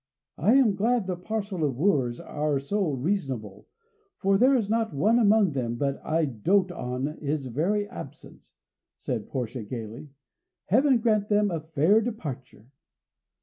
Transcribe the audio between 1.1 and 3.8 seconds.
parcel of wooers are so reasonable,